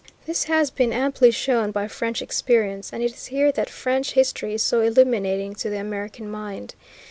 [0.25, 4.55] This has been amply shown by French experience, and it is here that French history
[4.55, 6.73] is so illuminating to the American mind.